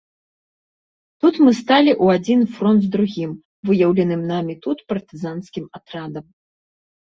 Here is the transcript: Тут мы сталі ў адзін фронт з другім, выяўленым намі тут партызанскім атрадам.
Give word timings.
Тут 1.25 1.33
мы 1.47 1.51
сталі 1.61 1.91
ў 2.03 2.21
адзін 2.21 2.41
фронт 2.55 2.81
з 2.87 2.89
другім, 2.97 3.37
выяўленым 3.71 4.21
намі 4.33 4.59
тут 4.67 4.77
партызанскім 4.95 5.71
атрадам. 5.81 6.25